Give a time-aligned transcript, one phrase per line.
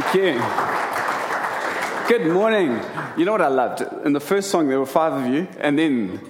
[0.00, 0.34] Thank you.
[2.06, 2.80] Good morning.
[3.16, 3.82] You know what I loved?
[4.06, 6.20] In the first song, there were five of you, and then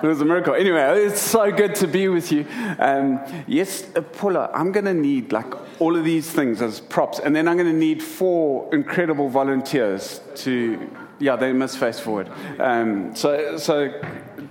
[0.00, 0.54] it was a miracle.
[0.54, 2.46] Anyway, it's so good to be with you.
[2.78, 3.18] Um,
[3.48, 7.34] yes, uh, Paula, I'm going to need like all of these things as props, and
[7.34, 10.88] then I'm going to need four incredible volunteers to.
[11.18, 12.30] Yeah, they must face forward.
[12.60, 13.92] Um, so, so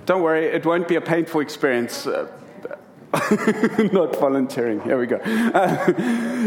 [0.06, 2.06] don't worry, it won't be a painful experience.
[2.06, 2.28] Uh,
[3.94, 4.82] not volunteering.
[4.82, 5.18] Here we go.
[5.18, 5.94] Uh,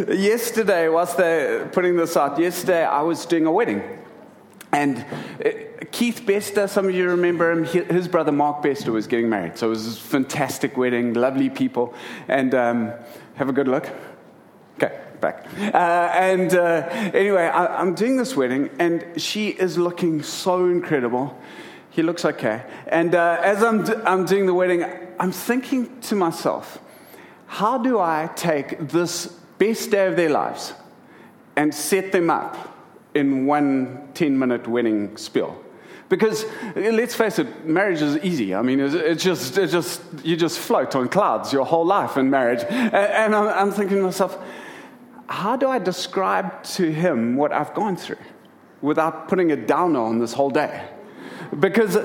[0.12, 3.82] yesterday, whilst they're putting this out, yesterday I was doing a wedding.
[4.72, 5.04] And
[5.44, 5.50] uh,
[5.90, 9.58] Keith Bester, some of you remember him, his brother Mark Bester was getting married.
[9.58, 11.94] So it was a fantastic wedding, lovely people.
[12.28, 12.92] And um,
[13.34, 13.88] have a good look.
[14.76, 15.46] Okay, back.
[15.58, 15.76] Uh,
[16.14, 21.36] and uh, anyway, I, I'm doing this wedding, and she is looking so incredible.
[21.90, 22.62] He looks okay.
[22.86, 24.84] And uh, as I'm, I'm doing the wedding,
[25.18, 26.78] I'm thinking to myself,
[27.46, 29.26] how do I take this
[29.58, 30.72] best day of their lives
[31.56, 32.56] and set them up
[33.14, 35.62] in one 10 minute wedding spiel?
[36.08, 38.54] Because let's face it, marriage is easy.
[38.54, 42.30] I mean, it's, just, it's just, you just float on clouds your whole life in
[42.30, 42.64] marriage.
[42.68, 44.36] And, I'm, I'm thinking to myself,
[45.28, 48.16] how do I describe to him what I've gone through
[48.80, 50.88] without putting a downer on this whole day?
[51.58, 51.96] Because,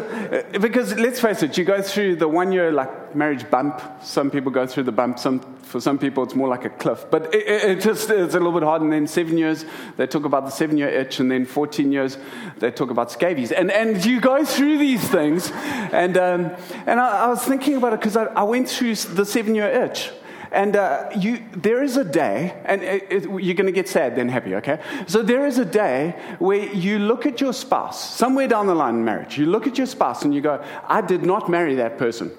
[0.59, 3.79] because let's face it, you go through the one year like marriage bump.
[4.01, 5.19] Some people go through the bump.
[5.19, 7.05] Some, for some people, it's more like a cliff.
[7.11, 8.81] But it, it, just it's a little bit hard.
[8.81, 9.65] And then seven years,
[9.97, 11.19] they talk about the seven year itch.
[11.19, 12.17] And then 14 years,
[12.57, 13.51] they talk about scabies.
[13.51, 15.51] And, and you go through these things.
[15.51, 16.51] And, um,
[16.87, 19.67] and I, I, was thinking about it because I, I went through the seven year
[19.67, 20.11] itch.
[20.55, 24.15] And uh, you, there is a day, and it, it, you're going to get sad,
[24.15, 24.79] then happy, okay?
[25.05, 28.95] So there is a day where you look at your spouse, somewhere down the line
[28.95, 31.97] in marriage, you look at your spouse and you go, I did not marry that
[31.97, 32.31] person.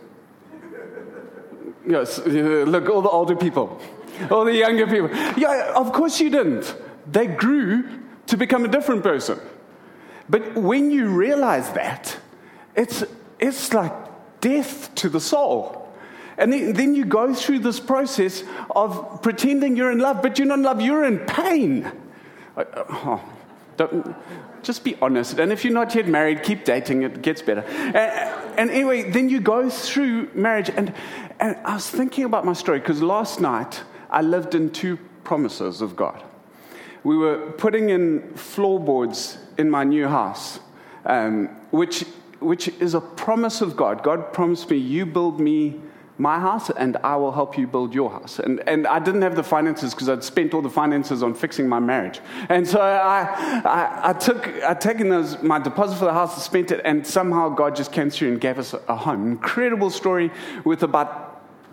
[1.86, 3.78] Yes, look, all the older people,
[4.30, 5.10] all the younger people.
[5.36, 6.74] Yeah, of course you didn't.
[7.06, 7.84] They grew
[8.28, 9.38] to become a different person.
[10.30, 12.16] But when you realize that,
[12.74, 13.04] it's,
[13.38, 13.92] it's like
[14.40, 15.85] death to the soul.
[16.38, 20.58] And then, you go through this process of pretending you're in love, but you're not
[20.58, 21.90] in love, you're in pain.
[22.56, 23.22] Uh, oh,
[24.62, 25.38] just be honest.
[25.38, 27.62] And if you're not yet married, keep dating, it gets better.
[27.62, 27.96] And,
[28.58, 30.70] and anyway, then you go through marriage.
[30.70, 30.92] And,
[31.40, 35.80] and I was thinking about my story because last night I lived in two promises
[35.80, 36.22] of God.
[37.04, 40.58] We were putting in floorboards in my new house,
[41.04, 42.00] um, which,
[42.40, 44.02] which is a promise of God.
[44.02, 45.80] God promised me, You build me
[46.18, 48.38] my house and I will help you build your house.
[48.38, 51.68] And, and I didn't have the finances because I'd spent all the finances on fixing
[51.68, 52.20] my marriage.
[52.48, 53.22] And so I,
[53.64, 57.06] I, I took, I'd taken those, my deposit for the house, and spent it, and
[57.06, 59.26] somehow God just came through and gave us a home.
[59.26, 60.30] Incredible story
[60.64, 61.26] with about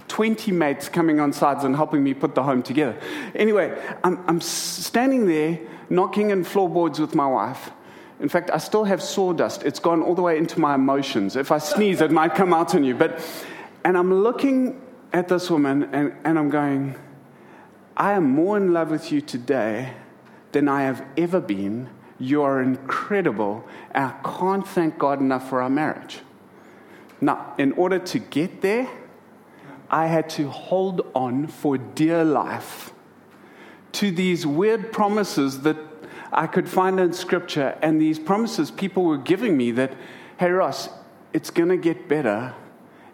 [0.10, 2.98] 20 mates coming on sides and helping me put the home together.
[3.36, 5.60] Anyway, I'm, I'm standing there
[5.90, 7.72] knocking in floorboards with my wife.
[8.20, 9.64] In fact, I still have sawdust.
[9.64, 11.36] It's gone all the way into my emotions.
[11.36, 12.96] If I sneeze, it might come out on you.
[12.96, 13.20] But
[13.84, 16.96] and I'm looking at this woman and, and I'm going,
[17.96, 19.94] I am more in love with you today
[20.52, 21.90] than I have ever been.
[22.20, 23.68] You are incredible.
[23.92, 26.20] And I can't thank God enough for our marriage.
[27.22, 28.90] Now, in order to get there,
[29.90, 32.92] I had to hold on for dear life
[33.94, 35.78] to these weird promises that
[36.32, 39.94] I could find in Scripture and these promises people were giving me that,
[40.38, 40.90] hey, Ross,
[41.32, 42.56] it's going to get better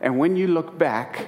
[0.01, 1.27] and when you look back,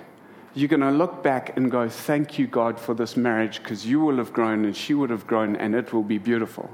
[0.54, 4.00] you're going to look back and go, Thank you, God, for this marriage, because you
[4.00, 6.70] will have grown and she would have grown and it will be beautiful.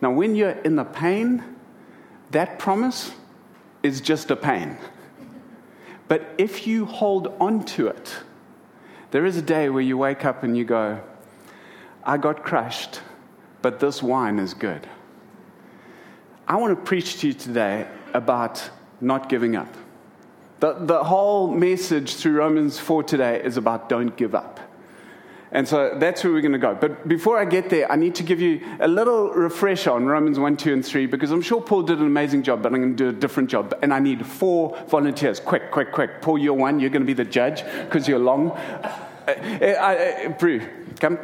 [0.00, 1.42] Now, when you're in the pain,
[2.30, 3.12] that promise
[3.82, 4.76] is just a pain.
[6.06, 8.16] But if you hold on to it,
[9.10, 11.00] there is a day where you wake up and you go,
[12.04, 13.00] I got crushed,
[13.60, 14.86] but this wine is good.
[16.46, 18.70] I want to preach to you today about
[19.00, 19.74] not giving up.
[20.60, 24.58] The, the whole message through Romans 4 today is about don't give up.
[25.50, 26.74] And so that's where we're going to go.
[26.74, 30.38] But before I get there, I need to give you a little refresher on Romans
[30.38, 32.96] 1, 2, and 3, because I'm sure Paul did an amazing job, but I'm going
[32.96, 33.74] to do a different job.
[33.80, 35.40] And I need four volunteers.
[35.40, 36.20] Quick, quick, quick.
[36.20, 36.80] Paul, you're one.
[36.80, 38.50] You're going to be the judge because you're long.
[38.50, 40.66] Uh, uh, uh, Brew,
[41.00, 41.18] come.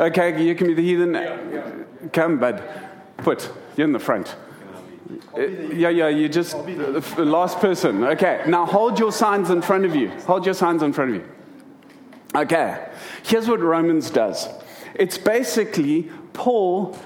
[0.00, 1.86] Okay, you can be the heathen.
[2.12, 2.62] Come, bud.
[3.18, 3.52] Put.
[3.76, 4.34] You're in the front.
[5.36, 8.04] Uh, yeah, yeah, you just, the last person.
[8.04, 10.08] Okay, now hold your signs in front of you.
[10.26, 11.28] Hold your signs in front of you.
[12.34, 12.88] Okay,
[13.24, 14.48] here's what Romans does
[14.94, 16.98] it's basically Paul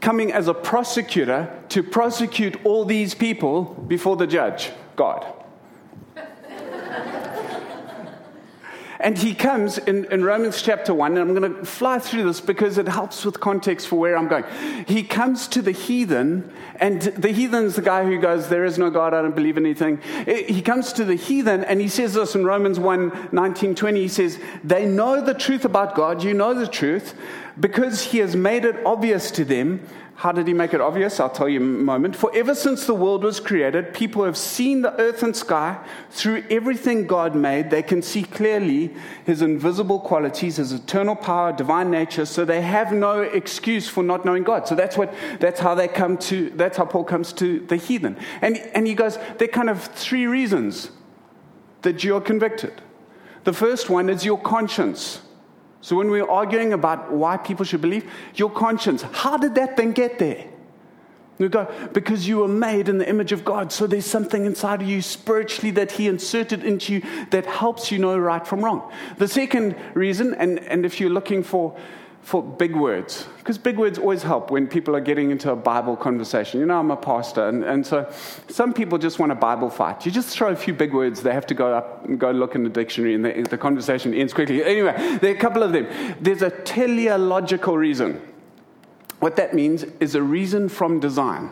[0.00, 5.26] coming as a prosecutor to prosecute all these people before the judge, God.
[9.00, 12.40] And he comes in, in Romans chapter 1, and I'm going to fly through this
[12.40, 14.44] because it helps with context for where I'm going.
[14.86, 18.90] He comes to the heathen, and the heathen's the guy who goes, There is no
[18.90, 20.00] God, I don't believe anything.
[20.26, 24.00] He comes to the heathen, and he says this in Romans 1 19, 20.
[24.00, 27.14] He says, They know the truth about God, you know the truth,
[27.58, 29.86] because he has made it obvious to them
[30.18, 31.20] how did he make it obvious?
[31.20, 32.16] I'll tell you in a moment.
[32.16, 35.78] For ever since the world was created, people have seen the earth and sky.
[36.10, 38.92] Through everything God made, they can see clearly
[39.24, 44.24] his invisible qualities, his eternal power, divine nature, so they have no excuse for not
[44.24, 44.66] knowing God.
[44.66, 48.16] So that's what that's how they come to that's how Paul comes to the heathen.
[48.42, 50.90] And and he goes, there are kind of three reasons
[51.82, 52.82] that you're convicted.
[53.44, 55.20] The first one is your conscience.
[55.88, 59.92] So when we're arguing about why people should believe, your conscience, how did that thing
[59.92, 60.44] get there?
[61.38, 63.72] We go, because you were made in the image of God.
[63.72, 67.98] So there's something inside of you spiritually that He inserted into you that helps you
[67.98, 68.92] know right from wrong.
[69.16, 71.74] The second reason, and, and if you're looking for
[72.22, 75.96] for big words, because big words always help when people are getting into a Bible
[75.96, 76.60] conversation.
[76.60, 78.10] You know, I'm a pastor, and, and so
[78.48, 80.04] some people just want a Bible fight.
[80.04, 82.54] You just throw a few big words, they have to go up and go look
[82.54, 84.62] in the dictionary, and the, the conversation ends quickly.
[84.68, 85.86] Anyway, there are a couple of them.
[86.20, 88.20] There's a teleological reason.
[89.20, 91.50] What that means is a reason from design.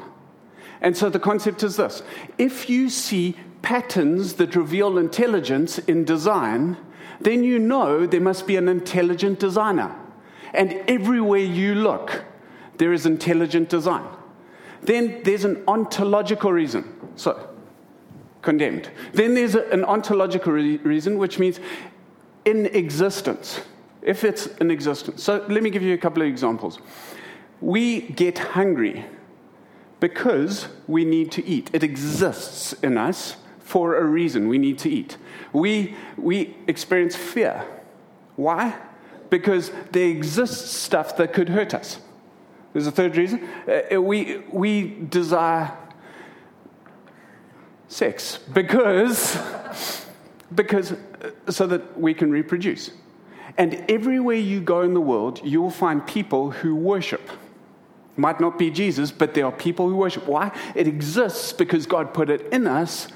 [0.80, 2.02] And so the concept is this
[2.38, 6.76] if you see patterns that reveal intelligence in design,
[7.20, 9.94] then you know there must be an intelligent designer.
[10.56, 12.25] And everywhere you look,
[12.79, 14.06] there is intelligent design.
[14.82, 16.85] Then there's an ontological reason.
[17.17, 17.49] So,
[18.43, 18.91] condemned.
[19.12, 21.61] Then there's an ontological re- reason, which means
[22.44, 23.61] in existence,
[24.03, 25.23] if it's in existence.
[25.23, 26.79] So, let me give you a couple of examples.
[27.61, 29.05] We get hungry
[30.00, 34.49] because we need to eat, it exists in us for a reason.
[34.49, 35.17] We need to eat.
[35.53, 37.67] We, we experience fear.
[38.37, 38.79] Why?
[39.31, 42.00] Because there exists stuff that could hurt us.
[42.73, 43.49] There's a third reason.
[43.67, 45.76] Uh, we, we desire
[47.88, 49.38] sex because,
[50.55, 52.90] because uh, so that we can reproduce.
[53.58, 57.31] And everywhere you go in the world, you will find people who worship.
[58.17, 60.26] Might not be Jesus, but there are people who worship.
[60.26, 60.50] Why?
[60.75, 63.08] It exists because God put it in us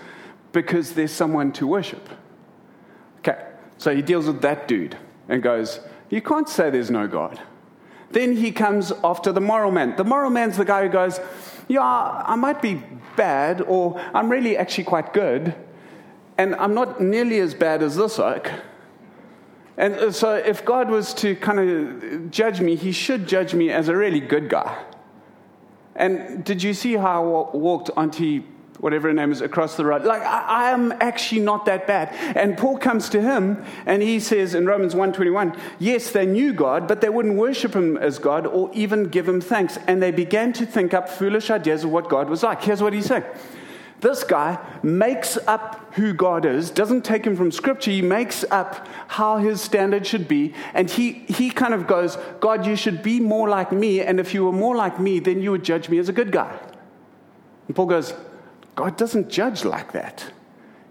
[0.53, 2.09] because there's someone to worship.
[3.19, 3.39] Okay,
[3.79, 4.97] so he deals with that dude
[5.29, 5.81] and goes,
[6.11, 7.41] you can't say there's no God.
[8.11, 9.95] Then he comes after the moral man.
[9.97, 11.21] The moral man's the guy who goes,
[11.69, 12.83] Yeah, I might be
[13.17, 15.55] bad, or I'm really actually quite good,
[16.37, 18.51] and I'm not nearly as bad as this oak.
[19.77, 23.71] And uh, so, if God was to kind of judge me, he should judge me
[23.71, 24.85] as a really good guy.
[25.95, 28.43] And did you see how I walked onto
[28.81, 30.05] whatever her name is, across the road.
[30.05, 32.15] Like, I, I, am actually not that bad.
[32.37, 36.89] And Paul comes to him and he says in Romans 1.21, yes, they knew God,
[36.89, 39.79] but they wouldn't worship him as God or even give him thanks.
[39.87, 42.63] And they began to think up foolish ideas of what God was like.
[42.63, 43.25] Here's what he's saying.
[44.01, 47.91] This guy makes up who God is, doesn't take him from scripture.
[47.91, 50.55] He makes up how his standard should be.
[50.73, 54.01] And he, he kind of goes, God, you should be more like me.
[54.01, 56.33] And if you were more like me, then you would judge me as a good
[56.33, 56.59] guy.
[57.67, 58.15] And Paul goes,
[58.75, 60.33] God doesn't judge like that.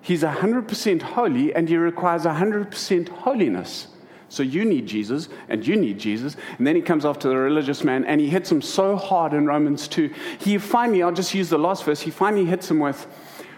[0.02, 3.88] He's 100% holy and he requires 100% holiness.
[4.30, 6.38] So you need Jesus and you need Jesus.
[6.58, 9.46] And then he comes to the religious man and he hits him so hard in
[9.46, 10.14] Romans 2.
[10.40, 13.08] He finally, I'll just use the last verse, he finally hits him with,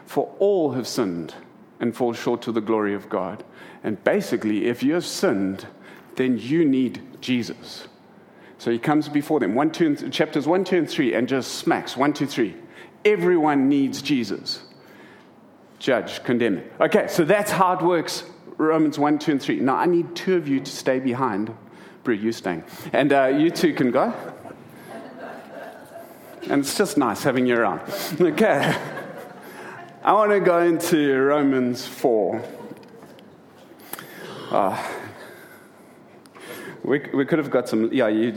[0.06, 1.36] For all have sinned
[1.80, 3.44] and fall short to the glory of God.
[3.84, 5.68] And basically, if you have sinned,
[6.16, 7.88] then you need Jesus.
[8.58, 11.98] So he comes before them, one, two, chapters 1, 2, and 3, and just smacks
[11.98, 12.56] 1, 2, 3.
[13.04, 14.62] Everyone needs Jesus.
[15.80, 16.74] Judge, condemn it.
[16.80, 18.24] Okay, so that's how it works.
[18.58, 19.60] Romans 1, 2, and 3.
[19.62, 21.52] Now, I need two of you to stay behind.
[22.04, 22.64] Brie, you staying.
[22.94, 24.14] And uh, you two can go.
[26.50, 27.82] And it's just nice having you around.
[28.20, 28.76] Okay.
[30.04, 32.44] I want to go into Romans 4.
[34.52, 34.92] Uh,
[36.84, 38.36] we, we could have got some, yeah, you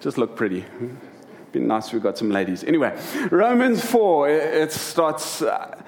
[0.00, 0.64] just look pretty
[1.52, 2.64] be nice if we got some ladies.
[2.64, 2.98] Anyway,
[3.30, 5.42] Romans 4, it starts.
[5.42, 5.80] Uh,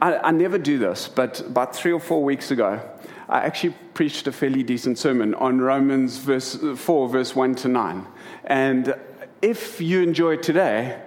[0.00, 2.80] I, I never do this, but about three or four weeks ago,
[3.28, 8.06] I actually preached a fairly decent sermon on Romans verse 4, verse 1 to 9.
[8.44, 8.94] And
[9.40, 11.00] if you enjoy today,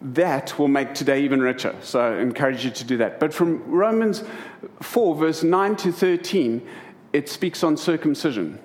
[0.00, 1.74] that will make today even richer.
[1.82, 3.20] So I encourage you to do that.
[3.20, 4.24] But from Romans
[4.80, 6.66] 4, verse 9 to 13,
[7.12, 8.58] it speaks on circumcision.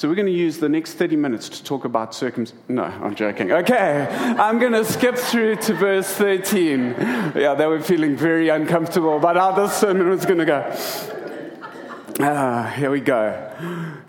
[0.00, 2.58] So we're going to use the next 30 minutes to talk about circumcision.
[2.68, 3.52] No, I'm joking.
[3.52, 6.94] Okay, I'm going to skip through to verse 13.
[7.36, 10.74] Yeah, they were feeling very uncomfortable about how this sermon was going to go.
[12.18, 13.52] Ah, here we go.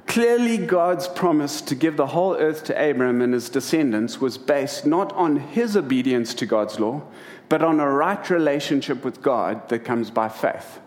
[0.08, 4.86] Clearly, God's promise to give the whole earth to Abraham and his descendants was based
[4.86, 7.02] not on his obedience to God's law,
[7.50, 10.80] but on a right relationship with God that comes by faith.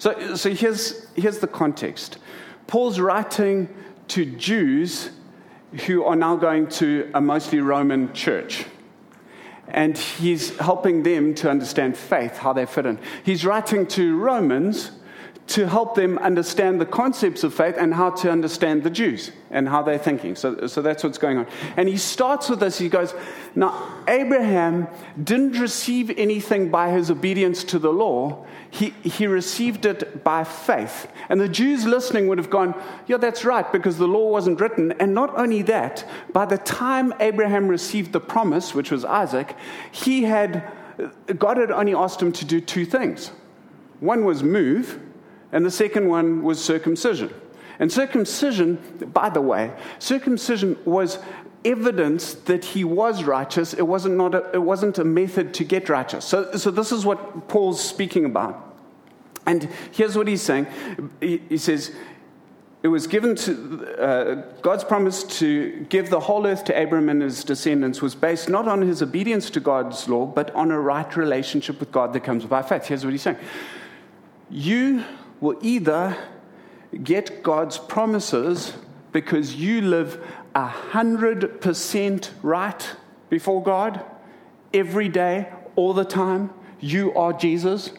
[0.00, 2.18] So, so here's, here's the context
[2.66, 3.68] Paul's writing
[4.12, 5.08] to Jews
[5.86, 8.66] who are now going to a mostly Roman church.
[9.68, 12.98] And he's helping them to understand faith, how they fit in.
[13.24, 14.90] He's writing to Romans
[15.48, 19.68] to help them understand the concepts of faith and how to understand the Jews and
[19.68, 20.36] how they're thinking.
[20.36, 21.46] So, so that's what's going on.
[21.76, 22.78] And he starts with this.
[22.78, 23.12] He goes,
[23.54, 24.86] Now, Abraham
[25.22, 31.08] didn't receive anything by his obedience to the law, he, he received it by faith.
[31.28, 34.92] And the Jews listening would have gone, Yeah, that's right, because the law wasn't written.
[34.92, 39.56] And not only that, by the time Abraham received the promise, which was Isaac,
[39.90, 40.70] he had,
[41.36, 43.32] God had only asked him to do two things.
[44.00, 44.98] One was move,
[45.52, 47.32] and the second one was circumcision.
[47.78, 48.76] And circumcision,
[49.12, 51.18] by the way, circumcision was
[51.64, 53.72] evidence that he was righteous.
[53.74, 56.24] It wasn't, not a, it wasn't a method to get righteous.
[56.24, 58.68] So, so this is what Paul's speaking about.
[59.46, 60.66] And here's what he's saying
[61.20, 61.94] he, he says,
[62.82, 67.22] it was given to uh, God's promise to give the whole earth to Abram and
[67.22, 71.16] his descendants was based not on his obedience to God's law, but on a right
[71.16, 72.86] relationship with God that comes by faith.
[72.86, 73.38] Here's what he's saying
[74.50, 75.04] You
[75.42, 76.16] will either
[77.02, 78.72] get God's promises
[79.10, 82.94] because you live a hundred percent right
[83.28, 84.02] before God
[84.72, 86.50] every day, all the time.
[86.80, 87.90] You are Jesus.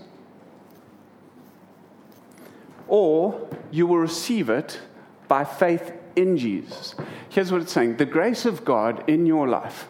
[2.88, 4.80] Or you will receive it
[5.28, 6.96] by faith in Jesus.
[7.30, 9.88] Here's what it's saying the grace of God in your life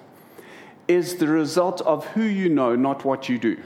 [0.88, 3.62] is the result of who you know, not what you do.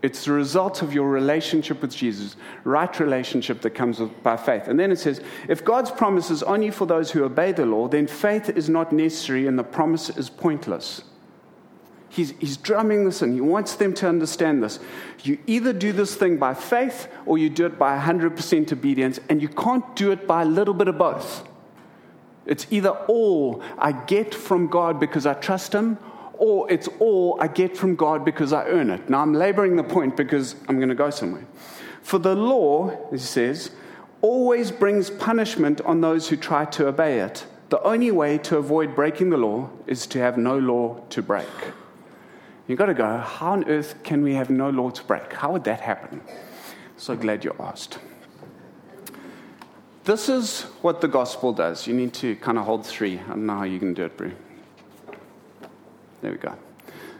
[0.00, 4.68] It's the result of your relationship with Jesus, right relationship that comes by faith.
[4.68, 7.88] And then it says, if God's promise is only for those who obey the law,
[7.88, 11.02] then faith is not necessary and the promise is pointless.
[12.10, 13.34] He's, he's drumming this in.
[13.34, 14.78] He wants them to understand this.
[15.24, 19.42] You either do this thing by faith or you do it by 100% obedience, and
[19.42, 21.46] you can't do it by a little bit of both.
[22.46, 25.98] It's either all I get from God because I trust Him,
[26.38, 29.10] or it's all I get from God because I earn it.
[29.10, 31.44] Now, I'm laboring the point because I'm going to go somewhere.
[32.02, 33.70] For the law, he says,
[34.22, 37.46] always brings punishment on those who try to obey it.
[37.68, 41.48] The only way to avoid breaking the law is to have no law to break.
[42.66, 45.32] You've got to go, how on earth can we have no law to break?
[45.32, 46.20] How would that happen?
[46.96, 47.98] So glad you asked.
[50.04, 51.86] This is what the gospel does.
[51.86, 53.18] You need to kind of hold three.
[53.18, 54.32] I don't know how you can do it, Brew.
[56.20, 56.54] There we go.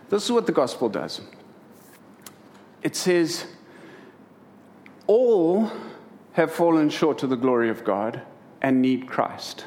[0.09, 1.21] This is what the gospel does
[2.83, 3.47] it says,
[5.07, 5.71] All
[6.33, 8.23] have fallen short of the glory of God
[8.63, 9.67] and need Christ.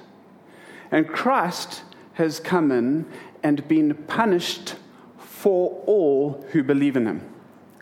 [0.91, 1.83] And Christ
[2.13, 3.05] has come in
[3.43, 4.75] and been punished
[5.17, 7.29] for all who believe in him.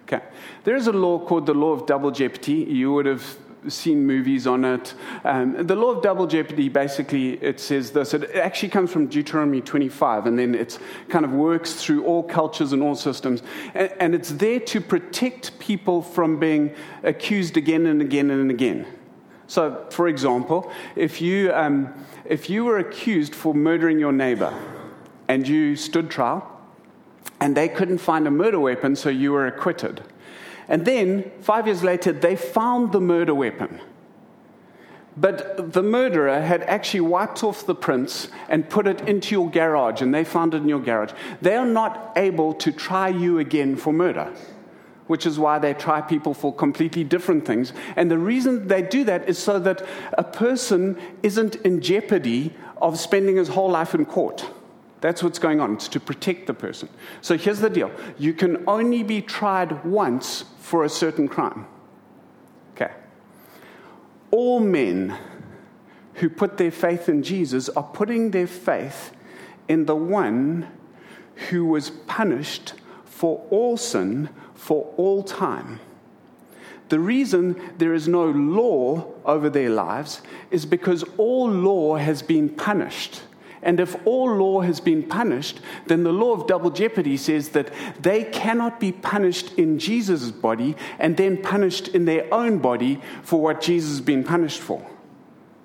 [0.03, 0.21] Okay.
[0.63, 2.53] There is a law called the law of double jeopardy.
[2.53, 3.37] You would have
[3.67, 4.93] seen movies on it.
[5.23, 8.13] Um, the law of double jeopardy basically it says this.
[8.13, 12.71] It actually comes from Deuteronomy 25, and then it kind of works through all cultures
[12.71, 16.73] and all systems, and, and it's there to protect people from being
[17.03, 18.85] accused again and again and again.
[19.47, 21.93] So, for example, if you um,
[22.25, 24.53] if you were accused for murdering your neighbor,
[25.27, 26.47] and you stood trial,
[27.39, 30.03] and they couldn't find a murder weapon, so you were acquitted
[30.69, 33.81] and then, five years later, they found the murder weapon.
[35.17, 40.01] But the murderer had actually wiped off the prints and put it into your garage,
[40.01, 41.11] and they found it in your garage.
[41.41, 44.31] They are not able to try you again for murder,
[45.07, 47.73] which is why they try people for completely different things.
[47.95, 49.83] And the reason they do that is so that
[50.13, 54.45] a person isn't in jeopardy of spending his whole life in court.
[55.01, 55.75] That's what's going on.
[55.75, 56.89] It's to protect the person.
[57.21, 61.65] So here's the deal you can only be tried once for a certain crime.
[62.75, 62.91] Okay.
[64.31, 65.17] All men
[66.15, 69.11] who put their faith in Jesus are putting their faith
[69.67, 70.67] in the one
[71.49, 72.73] who was punished
[73.05, 75.79] for all sin for all time.
[76.89, 82.49] The reason there is no law over their lives is because all law has been
[82.49, 83.21] punished.
[83.61, 87.73] And if all law has been punished, then the law of double jeopardy says that
[88.01, 93.41] they cannot be punished in Jesus' body and then punished in their own body for
[93.41, 94.85] what Jesus has been punished for.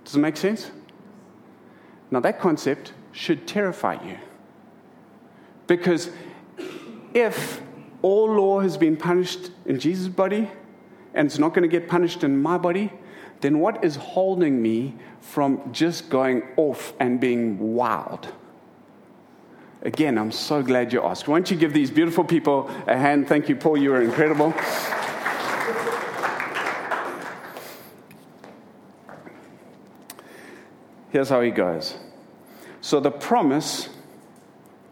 [0.04, 0.70] Does it make sense?
[2.10, 4.18] Now, that concept should terrify you.
[5.66, 6.10] Because
[7.14, 7.62] if
[8.02, 10.50] all law has been punished in Jesus' body
[11.14, 12.92] and it's not going to get punished in my body,
[13.44, 18.26] then what is holding me from just going off and being wild?
[19.82, 21.28] Again, I'm so glad you asked.
[21.28, 23.28] Why don't you give these beautiful people a hand?
[23.28, 23.76] Thank you, Paul.
[23.76, 24.52] You are incredible.
[31.10, 31.98] Here's how he goes.
[32.80, 33.90] So the promise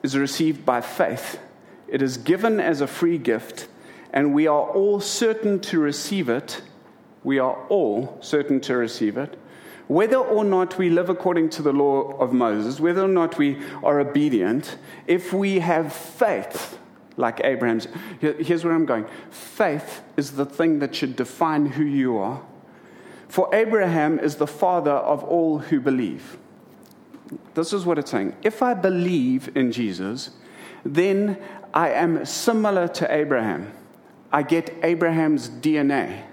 [0.03, 1.39] is received by faith,
[1.89, 3.67] it is given as a free gift,
[4.13, 6.61] and we are all certain to receive it.
[7.25, 9.39] We are all certain to receive it.
[9.89, 13.61] Whether or not we live according to the law of Moses, whether or not we
[13.83, 16.79] are obedient, if we have faith,
[17.17, 17.89] like Abraham's,
[18.21, 19.07] here's where I'm going.
[19.31, 22.43] Faith is the thing that should define who you are
[23.33, 26.37] for Abraham is the father of all who believe.
[27.55, 28.37] This is what it's saying.
[28.43, 30.33] If I believe in Jesus,
[30.85, 31.39] then
[31.73, 33.73] I am similar to Abraham.
[34.31, 36.25] I get Abraham's DNA.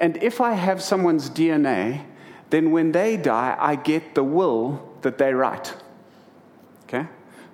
[0.00, 2.04] And if I have someone's DNA,
[2.50, 5.74] then when they die, I get the will that they write.
[6.84, 7.06] Okay?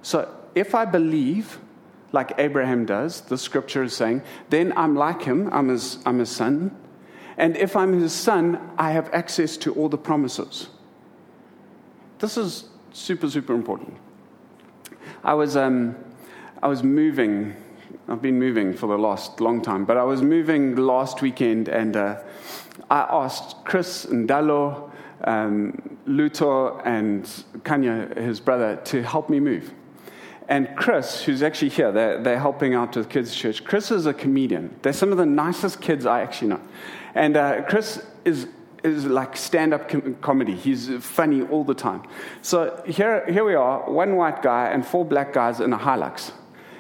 [0.03, 1.59] So if I believe,
[2.13, 6.31] like Abraham does, the scripture is saying, then I'm like him, I'm his, I'm his
[6.31, 6.77] son.
[7.37, 10.69] And if I'm his son, I have access to all the promises.
[12.19, 13.97] This is super, super important.
[15.25, 15.97] I was, um,
[16.63, 17.57] I was moving.
[18.09, 21.97] I've been moving for the last long time, but I was moving last weekend and
[21.97, 22.21] uh,
[22.91, 24.91] I asked Chris and Dalo,
[25.23, 27.29] um, Luto, and
[27.63, 29.73] Kanya, his brother, to help me move.
[30.49, 33.63] And Chris, who's actually here, they're, they're helping out with kids' church.
[33.65, 34.75] Chris is a comedian.
[34.83, 36.61] They're some of the nicest kids I actually know.
[37.15, 38.49] And uh, Chris is,
[38.83, 40.57] is like stand up com- comedy.
[40.57, 42.03] He's funny all the time.
[42.43, 46.33] So here, here we are one white guy and four black guys in a Hilux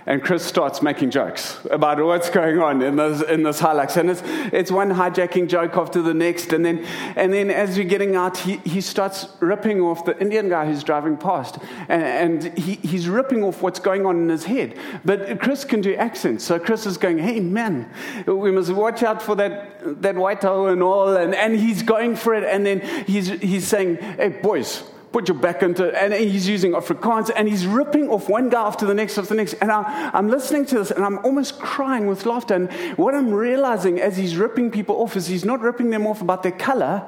[0.06, 3.96] and Chris starts making jokes about what's going on in this, in this Hilux.
[3.96, 6.52] And it's, it's one hijacking joke after the next.
[6.52, 10.48] And then, and then as we're getting out, he, he starts ripping off the Indian
[10.48, 11.58] guy who's driving past.
[11.88, 14.76] And, and he, he's ripping off what's going on in his head.
[15.04, 16.44] But Chris can do accents.
[16.44, 17.88] So Chris is going, hey, man,
[18.26, 21.16] we must watch out for that, that white toe and all.
[21.16, 22.44] And, and he's going for it.
[22.44, 25.94] And then he's, he's saying, hey, boys, put your back into it.
[25.94, 29.36] And he's using Afrikaans and he's ripping off one guy after the next after the
[29.36, 29.54] next.
[29.54, 32.54] And I, am listening to this and I'm almost crying with laughter.
[32.54, 36.22] And what I'm realizing as he's ripping people off is he's not ripping them off
[36.22, 37.02] about their color,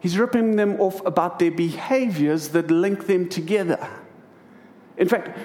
[0.00, 3.86] he's ripping them off about their behaviors that link them together.
[4.96, 5.36] In fact,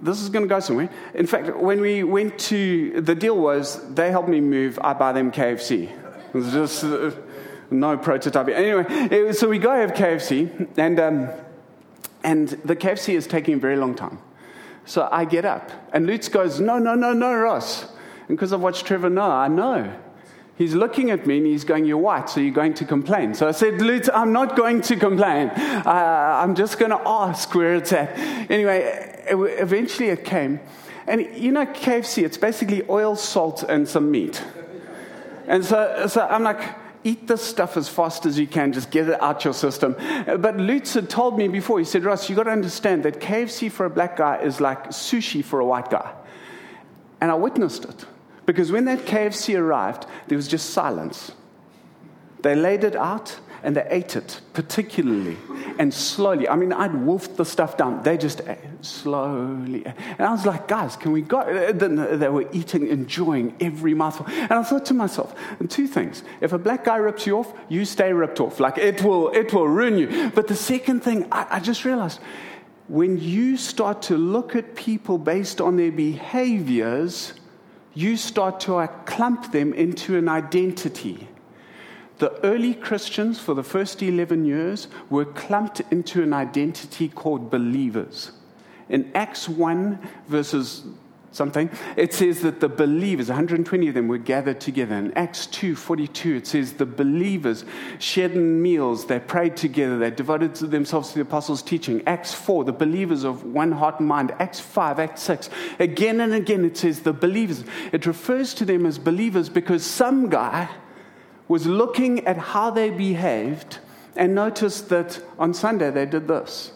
[0.00, 0.90] this is going to go somewhere.
[1.14, 5.12] In fact, when we went to, the deal was they helped me move, I buy
[5.12, 5.90] them KFC.
[5.90, 6.84] It was just.
[7.70, 8.54] No prototyping.
[8.54, 11.28] Anyway, so we go have KFC, and, um,
[12.22, 14.18] and the KFC is taking a very long time.
[14.84, 17.86] So I get up, and Lutz goes, No, no, no, no, Ross.
[18.28, 19.92] And because I've watched Trevor Noah, I know.
[20.56, 23.34] He's looking at me and he's going, You're white, so you're going to complain.
[23.34, 25.48] So I said, Lutz, I'm not going to complain.
[25.48, 28.16] Uh, I'm just going to ask where it's at.
[28.50, 30.60] Anyway, eventually it came.
[31.06, 34.42] And you know, KFC, it's basically oil, salt, and some meat.
[35.46, 36.60] And so, so I'm like,
[37.06, 39.94] eat this stuff as fast as you can, just get it out your system.
[40.26, 43.70] But Lutz had told me before, he said, Ross, you've got to understand that KFC
[43.70, 46.12] for a black guy is like sushi for a white guy.
[47.20, 48.04] And I witnessed it.
[48.44, 51.32] Because when that KFC arrived, there was just silence.
[52.42, 55.36] They laid it out, and they ate it particularly
[55.80, 56.48] and slowly.
[56.48, 58.00] I mean, I'd wolfed the stuff down.
[58.04, 59.84] They just ate slowly.
[59.84, 61.72] And I was like, guys, can we go?
[61.72, 64.26] Then They were eating, enjoying every mouthful.
[64.28, 65.34] And I thought to myself,
[65.68, 66.22] two things.
[66.40, 68.60] If a black guy rips you off, you stay ripped off.
[68.60, 70.30] Like, it will, it will ruin you.
[70.32, 72.20] But the second thing, I, I just realized,
[72.86, 77.32] when you start to look at people based on their behaviors,
[77.94, 81.26] you start to uh, clump them into an identity.
[82.18, 88.32] The early Christians, for the first 11 years, were clumped into an identity called believers.
[88.88, 89.98] In Acts 1,
[90.28, 90.84] verses
[91.32, 94.94] something, it says that the believers, 120 of them, were gathered together.
[94.94, 97.66] In Acts 2 42, it says the believers
[97.98, 102.02] shared meals, they prayed together, they devoted themselves to the apostles' teaching.
[102.06, 104.34] Acts 4, the believers of one heart and mind.
[104.38, 107.64] Acts 5, Acts 6, again and again, it says the believers.
[107.92, 110.70] It refers to them as believers because some guy
[111.48, 113.78] was looking at how they behaved
[114.16, 116.72] and noticed that on Sunday they did this.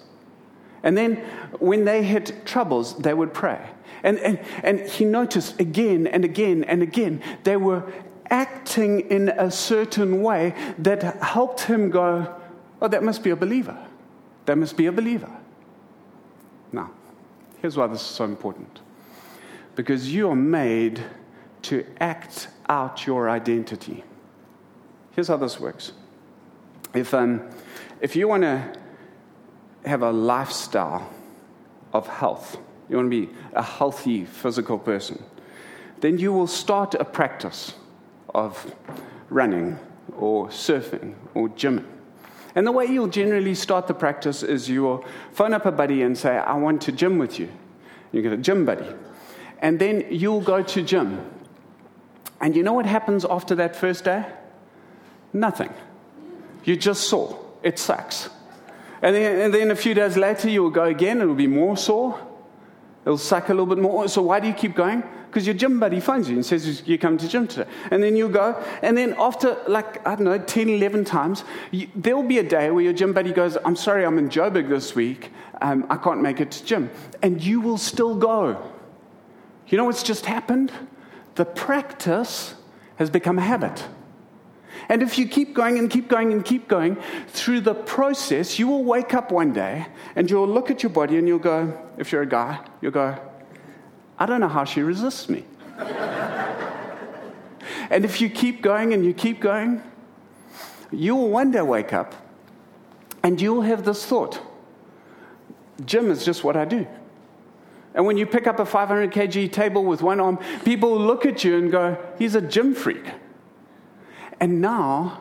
[0.82, 1.16] And then
[1.58, 3.70] when they hit troubles, they would pray.
[4.02, 7.90] And, and, and he noticed again and again and again, they were
[8.30, 12.34] acting in a certain way that helped him go,
[12.82, 13.76] Oh, that must be a believer.
[14.46, 15.30] That must be a believer.
[16.72, 16.90] Now,
[17.60, 18.80] here's why this is so important
[19.76, 21.02] because you are made
[21.62, 24.04] to act out your identity.
[25.20, 25.92] Here's how this works
[26.94, 27.42] If, um,
[28.00, 28.72] if you want to
[29.84, 31.10] have a lifestyle
[31.92, 32.56] of health,
[32.88, 35.22] you want to be a healthy physical person,
[36.00, 37.74] then you will start a practice
[38.34, 38.74] of
[39.28, 39.78] running
[40.16, 41.84] or surfing or gymming.
[42.54, 46.00] And the way you'll generally start the practice is you will phone up a buddy
[46.00, 47.50] and say, I want to gym with you.
[48.10, 48.88] You get a gym buddy.
[49.58, 51.30] And then you'll go to gym.
[52.40, 54.24] And you know what happens after that first day?
[55.32, 55.72] Nothing.
[56.64, 57.38] You just sore.
[57.62, 58.28] It sucks.
[59.02, 61.20] And then, and then a few days later, you'll go again.
[61.20, 62.20] It'll be more sore.
[63.04, 64.08] It'll suck a little bit more.
[64.08, 65.02] So why do you keep going?
[65.26, 67.70] Because your gym buddy phones you and says, you come to gym today.
[67.90, 68.62] And then you'll go.
[68.82, 72.70] And then after, like, I don't know, 10, 11 times, you, there'll be a day
[72.70, 75.30] where your gym buddy goes, I'm sorry, I'm in Joburg this week.
[75.62, 76.90] Um, I can't make it to gym.
[77.22, 78.60] And you will still go.
[79.68, 80.72] You know what's just happened?
[81.36, 82.54] The practice
[82.96, 83.86] has become a habit.
[84.88, 86.96] And if you keep going and keep going and keep going
[87.28, 91.16] through the process, you will wake up one day and you'll look at your body
[91.16, 93.18] and you'll go, if you're a guy, you'll go,
[94.18, 95.44] I don't know how she resists me.
[97.90, 99.82] and if you keep going and you keep going,
[100.90, 102.14] you will one day wake up
[103.22, 104.40] and you'll have this thought
[105.84, 106.86] gym is just what I do.
[107.94, 111.42] And when you pick up a 500 kg table with one arm, people look at
[111.42, 113.04] you and go, he's a gym freak.
[114.40, 115.20] And now,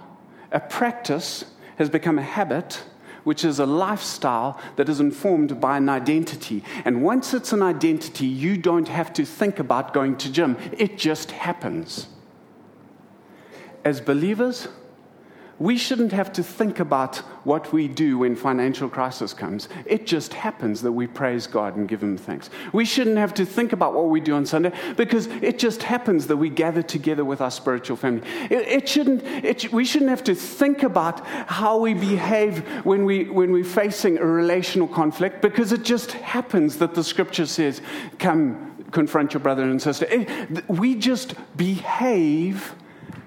[0.51, 1.45] a practice
[1.77, 2.83] has become a habit,
[3.23, 6.63] which is a lifestyle that is informed by an identity.
[6.85, 10.97] And once it's an identity, you don't have to think about going to gym, it
[10.97, 12.07] just happens.
[13.83, 14.67] As believers,
[15.59, 19.67] we shouldn't have to think about what we do when financial crisis comes.
[19.85, 22.49] It just happens that we praise God and give Him thanks.
[22.71, 26.27] We shouldn't have to think about what we do on Sunday because it just happens
[26.27, 28.25] that we gather together with our spiritual family.
[28.49, 33.25] It, it shouldn't, it, we shouldn't have to think about how we behave when, we,
[33.25, 37.81] when we're facing a relational conflict because it just happens that the scripture says,
[38.17, 40.07] Come confront your brother and sister.
[40.09, 42.73] It, we just behave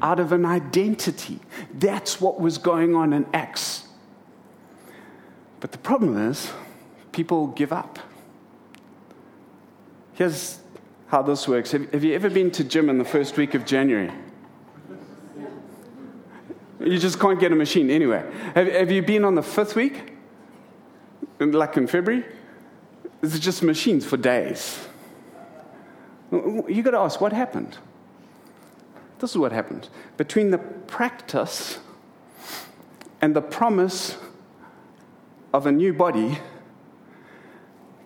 [0.03, 1.38] out of an identity.
[1.73, 3.85] That's what was going on in Acts.
[5.61, 6.51] But the problem is,
[7.12, 8.01] people give up.
[10.15, 10.59] Here's
[11.07, 11.71] how this works.
[11.71, 14.11] Have, have you ever been to gym in the first week of January?
[16.81, 18.29] You just can't get a machine anyway.
[18.57, 20.15] Have, have you been on the fifth week?
[21.38, 22.25] Like in February?
[23.23, 24.85] It's just machines for days.
[26.33, 27.79] You got to ask, what happened?
[29.23, 29.89] This is what happened.
[30.17, 31.79] Between the practice
[33.21, 34.19] and the promise
[35.55, 36.41] of a new body,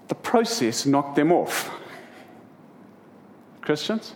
[0.08, 1.70] the process knocked them off.
[3.62, 4.14] Christians?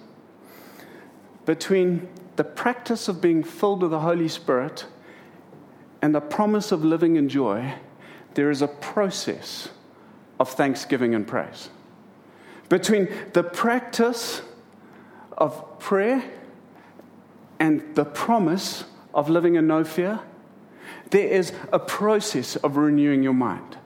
[1.47, 4.85] Between the practice of being filled with the Holy Spirit
[6.03, 7.77] and the promise of living in joy,
[8.35, 9.71] there is a process
[10.39, 11.71] of thanksgiving and praise.
[12.69, 14.43] Between the practice
[15.39, 16.23] of prayer
[17.61, 20.21] and the promise of living in no fear,
[21.11, 23.77] there is a process of renewing your mind.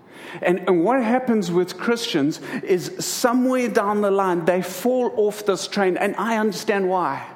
[0.41, 5.67] And, and what happens with Christians is somewhere down the line, they fall off this
[5.69, 7.27] train, and I understand why.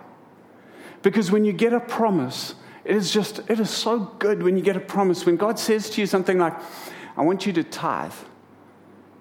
[1.03, 4.63] Because when you get a promise, it is just, it is so good when you
[4.63, 5.27] get a promise.
[5.27, 6.55] When God says to you something like,
[7.17, 8.13] I want you to tithe,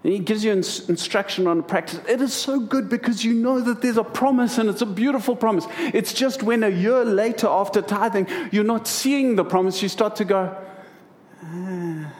[0.07, 1.99] and he gives you instruction on practice.
[2.07, 5.35] It is so good because you know that there's a promise and it's a beautiful
[5.35, 5.67] promise.
[5.93, 10.15] It's just when a year later after tithing, you're not seeing the promise, you start
[10.15, 10.55] to go,
[11.43, 12.13] ah.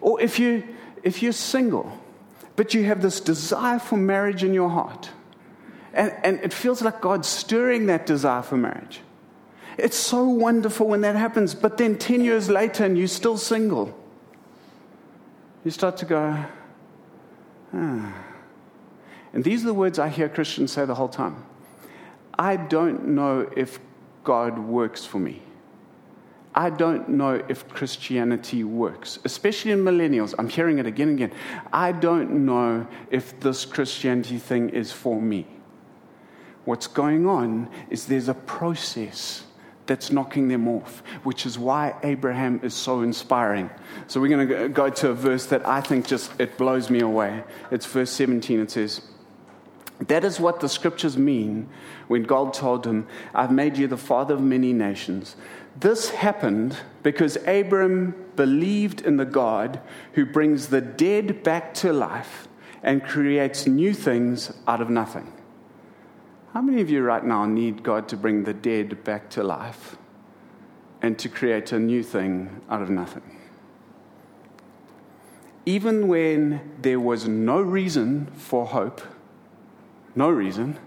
[0.00, 0.62] Or if, you,
[1.02, 1.92] if you're single,
[2.54, 5.10] but you have this desire for marriage in your heart,
[5.92, 9.00] and, and it feels like God's stirring that desire for marriage.
[9.78, 13.98] It's so wonderful when that happens, but then 10 years later and you're still single
[15.64, 16.44] you start to go,
[17.72, 18.24] ah.
[19.32, 21.44] And these are the words I hear Christians say the whole time.
[22.38, 23.78] I don't know if
[24.24, 25.42] God works for me.
[26.54, 30.34] I don't know if Christianity works, especially in millennials.
[30.38, 31.38] I'm hearing it again and again.
[31.72, 35.46] I don't know if this Christianity thing is for me.
[36.66, 39.44] What's going on is there's a process
[39.86, 43.70] that's knocking them off, which is why Abraham is so inspiring.
[44.06, 47.00] So we're going to go to a verse that I think just it blows me
[47.00, 47.44] away.
[47.70, 48.60] It's verse 17.
[48.60, 49.02] It says,
[50.06, 51.68] "That is what the scriptures mean
[52.08, 55.36] when God told him, I've made you the father of many nations."
[55.78, 59.80] This happened because Abram believed in the God
[60.12, 62.46] who brings the dead back to life
[62.82, 65.32] and creates new things out of nothing.
[66.52, 69.96] How many of you right now need God to bring the dead back to life
[71.02, 73.38] and to create a new thing out of nothing.
[75.66, 79.02] Even when there was no reason for hope,
[80.14, 80.78] no reason,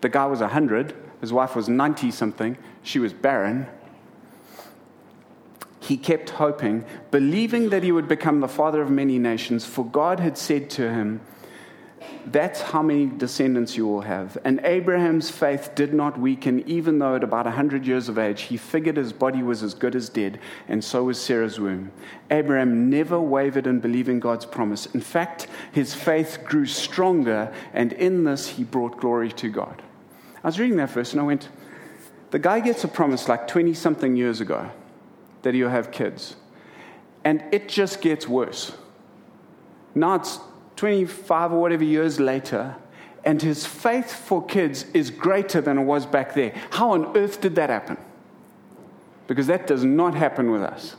[0.00, 3.66] the guy was 100, his wife was 90 something, she was barren.
[5.80, 10.20] He kept hoping, believing that he would become the father of many nations, for God
[10.20, 11.20] had said to him,
[12.26, 14.36] that's how many descendants you will have.
[14.44, 18.56] And Abraham's faith did not weaken, even though at about 100 years of age, he
[18.56, 21.92] figured his body was as good as dead, and so was Sarah's womb.
[22.30, 24.86] Abraham never wavered in believing God's promise.
[24.86, 29.82] In fact, his faith grew stronger, and in this, he brought glory to God.
[30.42, 31.48] I was reading that verse, and I went,
[32.30, 34.70] The guy gets a promise like 20 something years ago
[35.42, 36.36] that he'll have kids,
[37.24, 38.72] and it just gets worse.
[39.94, 40.40] Now it's
[40.76, 42.76] 25 or whatever years later,
[43.24, 46.54] and his faith for kids is greater than it was back there.
[46.70, 47.96] How on earth did that happen?
[49.26, 50.94] Because that does not happen with us.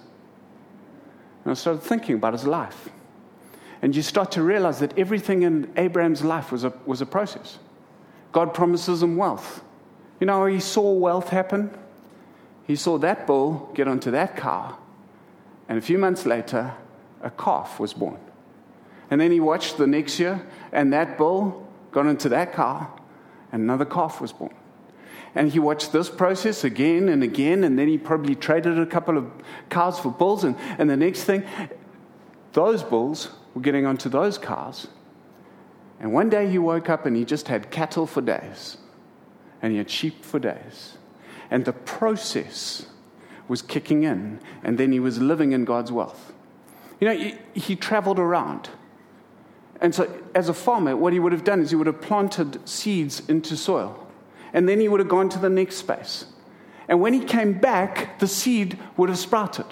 [1.46, 2.90] And I started thinking about his life.
[3.82, 7.60] And you start to realize that everything in Abraham's life was a, was a process.
[8.34, 9.64] God promises him wealth.
[10.20, 11.72] You know, he saw wealth happen.
[12.66, 14.78] He saw that bull get onto that cow.
[15.70, 16.74] And a few months later,
[17.22, 18.20] a calf was born.
[19.10, 23.00] And then he watched the next year, and that bull got into that cow,
[23.52, 24.54] and another calf was born.
[25.34, 29.18] And he watched this process again and again, and then he probably traded a couple
[29.18, 29.32] of
[29.70, 30.44] cows for bulls.
[30.44, 31.44] And, and the next thing,
[32.54, 34.88] those bulls were getting onto those cows.
[36.00, 38.78] And one day he woke up and he just had cattle for days,
[39.62, 40.98] and he had sheep for days.
[41.50, 42.88] And the process
[43.48, 46.34] was kicking in, and then he was living in God's wealth.
[47.00, 48.70] You know, he, he traveled around.
[49.80, 52.68] And so, as a farmer, what he would have done is he would have planted
[52.68, 54.08] seeds into soil.
[54.54, 56.26] And then he would have gone to the next space.
[56.88, 59.66] And when he came back, the seed would have sprouted.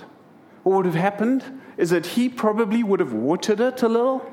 [0.63, 1.43] What would have happened
[1.77, 4.31] is that he probably would have watered it a little.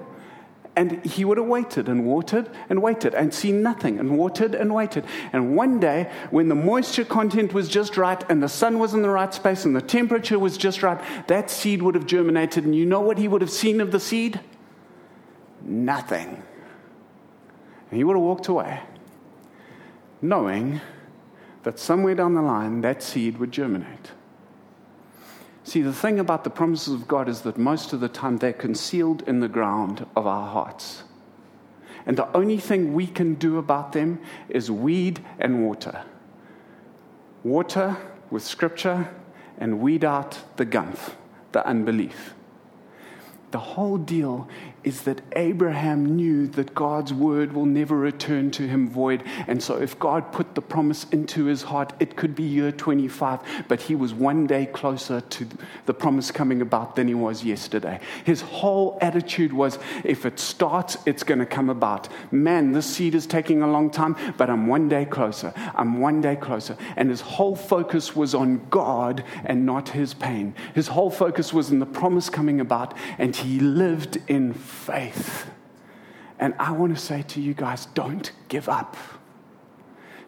[0.74, 4.74] And he would have waited and watered and waited and seen nothing and watered and
[4.74, 5.04] waited.
[5.32, 9.02] And one day, when the moisture content was just right and the sun was in
[9.02, 12.64] the right space and the temperature was just right, that seed would have germinated.
[12.64, 14.40] And you know what he would have seen of the seed?
[15.64, 16.42] Nothing.
[17.90, 18.81] And he would have walked away,
[20.20, 20.81] knowing
[21.62, 24.12] that somewhere down the line that seed would germinate.
[25.64, 28.53] See, the thing about the promises of God is that most of the time they're
[28.53, 31.05] concealed in the ground of our hearts.
[32.05, 36.03] And the only thing we can do about them is weed and water.
[37.44, 37.96] Water
[38.31, 39.09] with scripture
[39.59, 41.14] and weed out the gumph,
[41.53, 42.35] the unbelief.
[43.52, 44.48] The whole deal
[44.84, 49.22] is that Abraham knew that God's word will never return to him void.
[49.46, 53.66] And so, if God put the promise into his heart, it could be year 25,
[53.68, 55.46] but he was one day closer to
[55.86, 58.00] the promise coming about than he was yesterday.
[58.24, 62.08] His whole attitude was if it starts, it's going to come about.
[62.32, 65.52] Man, this seed is taking a long time, but I'm one day closer.
[65.74, 66.76] I'm one day closer.
[66.96, 70.54] And his whole focus was on God and not his pain.
[70.74, 75.50] His whole focus was in the promise coming about, and he lived in faith.
[76.38, 78.96] And I want to say to you guys don't give up.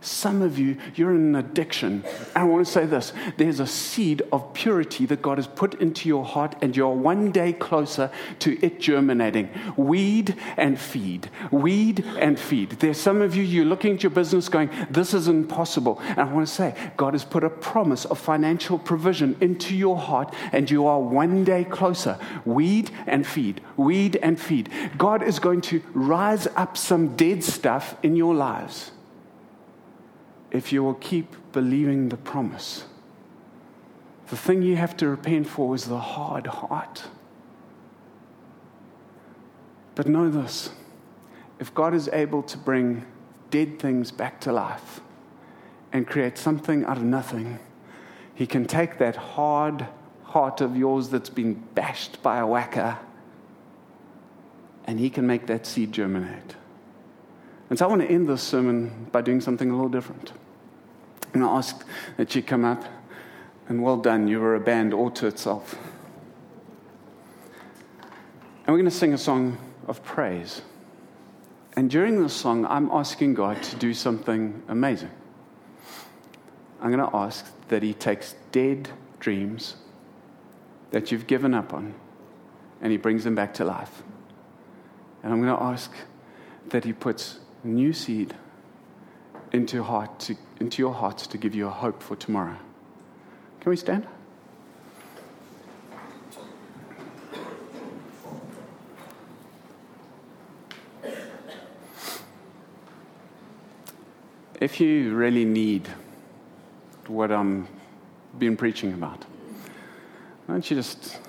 [0.04, 2.04] Some of you, you're in an addiction.
[2.34, 6.08] I want to say this there's a seed of purity that God has put into
[6.08, 9.48] your heart, and you're one day closer to it germinating.
[9.78, 11.30] Weed and feed.
[11.50, 12.72] Weed and feed.
[12.72, 15.98] There's some of you, you're looking at your business going, This is impossible.
[16.00, 19.96] And I want to say, God has put a promise of financial provision into your
[19.96, 22.18] heart, and you are one day closer.
[22.44, 23.62] Weed and feed.
[23.78, 24.68] Weed and feed.
[24.98, 28.90] God is going to rise up some dead stuff in your lives
[30.54, 32.84] if you will keep believing the promise.
[34.28, 37.02] The thing you have to repent for is the hard heart.
[39.96, 40.70] But know this
[41.58, 43.04] if God is able to bring
[43.50, 45.00] dead things back to life
[45.92, 47.58] and create something out of nothing,
[48.34, 49.86] He can take that hard
[50.22, 52.98] heart of yours that's been bashed by a whacker
[54.84, 56.54] and He can make that seed germinate.
[57.70, 60.32] And so I want to end this sermon by doing something a little different.
[61.35, 61.85] And I ask
[62.16, 62.85] that you come up,
[63.68, 65.77] and well done, you were a band all to itself.
[68.66, 70.62] And we're going to sing a song of praise.
[71.77, 75.11] And during this song, I'm asking God to do something amazing.
[76.81, 79.77] I'm going to ask that He takes dead dreams
[80.92, 81.94] that you've given up on
[82.81, 84.03] and He brings them back to life.
[85.23, 85.90] And I'm going to ask
[86.68, 88.35] that He puts new seed
[89.54, 92.56] into your, heart to, into your hearts to give you a hope for tomorrow.
[93.60, 94.04] Can we stand?
[104.60, 105.88] If you really need
[107.06, 107.68] what I'm
[108.36, 109.24] been preaching about,
[110.46, 111.20] why don't you just,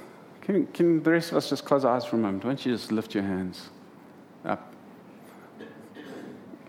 [0.42, 2.44] can, can the rest of us just close our eyes for a moment?
[2.44, 3.70] Why don't you just lift your hands?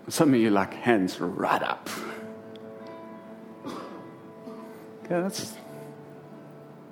[0.08, 1.88] Some of you like hands right up.
[3.66, 5.54] Okay, that's,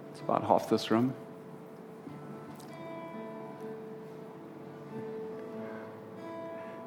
[0.09, 1.15] that's about half this room.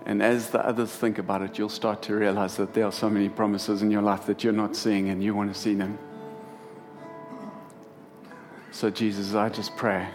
[0.05, 3.09] And as the others think about it, you'll start to realize that there are so
[3.09, 5.97] many promises in your life that you're not seeing and you want to see them.
[8.71, 10.07] So, Jesus, I just pray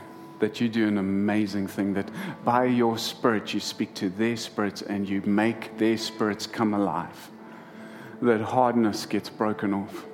[0.43, 2.11] that you do an amazing thing, that
[2.45, 7.31] by your Spirit you speak to their spirits and you make their spirits come alive,
[8.21, 10.05] that hardness gets broken off.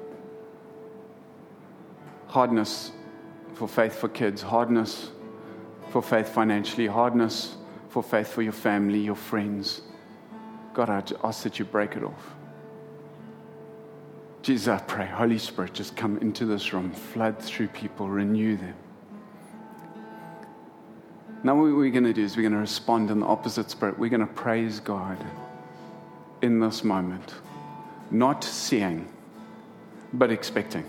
[2.27, 2.93] Hardness
[3.55, 5.11] for faith for kids, hardness
[5.89, 7.57] for faith financially, hardness
[7.89, 9.81] for faith for your family, your friends.
[10.75, 12.35] God, I ask that you break it off.
[14.43, 18.77] Jesus, I pray, Holy Spirit, just come into this room, flood through people, renew them.
[21.45, 23.99] Now, what we're going to do is we're going to respond in the opposite spirit.
[23.99, 25.17] We're going to praise God
[26.43, 27.35] in this moment,
[28.11, 29.09] not seeing,
[30.13, 30.85] but expecting.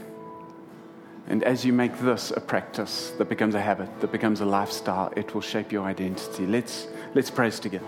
[1.28, 5.14] And as you make this a practice that becomes a habit, that becomes a lifestyle,
[5.16, 6.48] it will shape your identity.
[6.48, 7.86] Let's, let's praise together.